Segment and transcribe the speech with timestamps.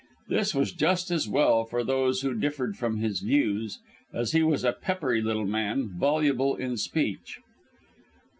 [0.29, 3.77] This was just as well for those who differed from his views,
[4.11, 7.37] as he was a peppery little man, voluble in speech.